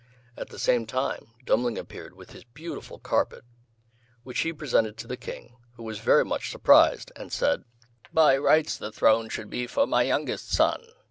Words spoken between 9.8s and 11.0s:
my youngest son."